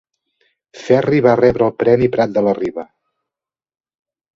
[0.85, 2.91] Ferri va rebre el premi Prat de la Riba.